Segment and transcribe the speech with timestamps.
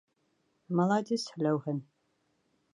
[0.79, 1.81] Маладис, һеләүһен!